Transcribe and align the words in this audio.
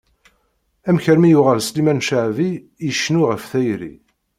Amek 0.87 1.05
armi 1.11 1.29
yuɣal 1.31 1.59
Sliman 1.63 2.03
Cabbi 2.07 2.49
icennu 2.87 3.21
ɣef 3.29 3.43
tayri? 3.51 3.93